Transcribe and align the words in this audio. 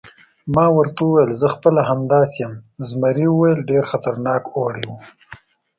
ما 0.55 0.65
ورته 0.77 0.99
وویل: 1.05 1.31
زه 1.41 1.47
خپله 1.55 1.81
همداسې 1.89 2.37
یم، 2.43 2.53
زمري 2.87 3.27
وویل: 3.29 3.59
ډېر 3.69 3.83
خطرناک 3.91 4.43
اوړی 4.57 4.83
و. 4.89 4.91